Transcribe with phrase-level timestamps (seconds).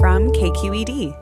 [0.00, 1.14] from KQED.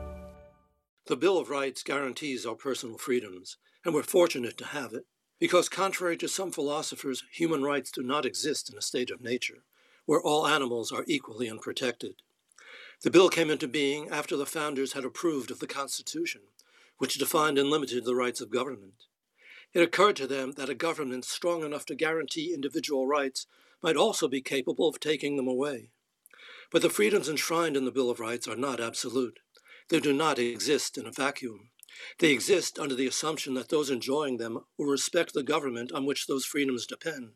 [1.07, 5.05] The Bill of Rights guarantees our personal freedoms, and we're fortunate to have it,
[5.37, 9.63] because contrary to some philosophers, human rights do not exist in a state of nature,
[10.05, 12.21] where all animals are equally unprotected.
[13.01, 16.43] The bill came into being after the founders had approved of the Constitution,
[16.99, 19.03] which defined and limited the rights of government.
[19.73, 23.45] It occurred to them that a government strong enough to guarantee individual rights
[23.83, 25.89] might also be capable of taking them away.
[26.71, 29.39] But the freedoms enshrined in the Bill of Rights are not absolute.
[29.89, 31.71] They do not exist in a vacuum.
[32.19, 36.27] They exist under the assumption that those enjoying them will respect the government on which
[36.27, 37.31] those freedoms depend.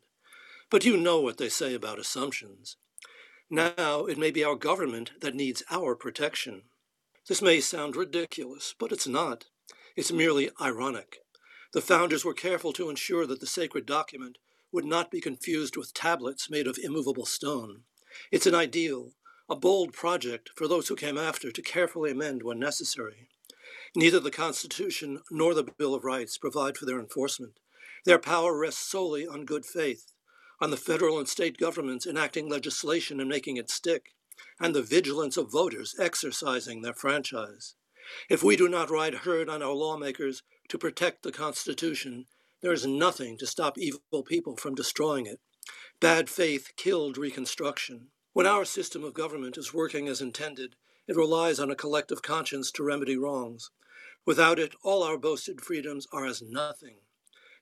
[0.70, 2.78] But you know what they say about assumptions.
[3.50, 6.64] Now it may be our government that needs our protection.
[7.28, 9.45] This may sound ridiculous, but it's not.
[9.95, 11.17] It's merely ironic.
[11.73, 14.38] The founders were careful to ensure that the sacred document
[14.72, 17.84] would not be confused with tablets made of immovable stone.
[18.31, 19.14] It's an ideal,
[19.49, 23.27] a bold project for those who came after to carefully amend when necessary.
[23.95, 27.59] Neither the Constitution nor the Bill of Rights provide for their enforcement.
[28.05, 30.14] Their power rests solely on good faith,
[30.59, 34.14] on the federal and state governments enacting legislation and making it stick,
[34.59, 37.75] and the vigilance of voters exercising their franchise.
[38.30, 42.25] If we do not ride herd on our lawmakers to protect the Constitution,
[42.61, 45.39] there is nothing to stop evil people from destroying it.
[45.99, 48.08] Bad faith killed Reconstruction.
[48.33, 50.76] When our system of government is working as intended,
[51.08, 53.70] it relies on a collective conscience to remedy wrongs.
[54.26, 56.95] Without it, all our boasted freedoms are as nothing.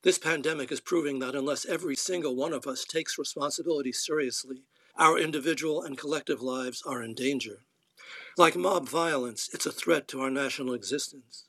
[0.03, 4.63] This pandemic is proving that unless every single one of us takes responsibility seriously,
[4.95, 7.65] our individual and collective lives are in danger.
[8.37, 11.47] Like mob violence, it's a threat to our national existence.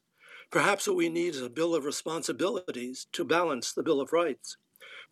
[0.50, 4.56] Perhaps what we need is a Bill of Responsibilities to balance the Bill of Rights,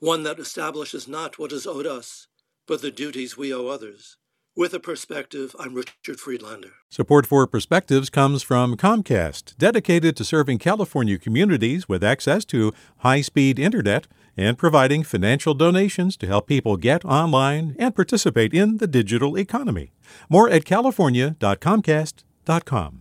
[0.00, 2.26] one that establishes not what is owed us,
[2.70, 4.16] but the duties we owe others.
[4.56, 6.70] With a perspective, I'm Richard Friedlander.
[6.88, 13.22] Support for Perspectives comes from Comcast, dedicated to serving California communities with access to high
[13.22, 18.86] speed internet and providing financial donations to help people get online and participate in the
[18.86, 19.90] digital economy.
[20.28, 23.00] More at california.comcast.com.